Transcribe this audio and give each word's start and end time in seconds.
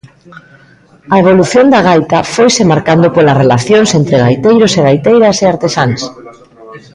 A 1.13 1.15
evolución 1.23 1.65
da 1.73 1.85
gaita 1.87 2.19
foise 2.35 2.63
marcando 2.71 3.07
polas 3.15 3.39
relacións 3.43 3.89
entre 3.99 4.15
gaiteiros 4.23 4.71
e 4.79 4.83
gaiteiras 4.87 5.37
e 5.43 5.45
artesáns. 5.53 6.01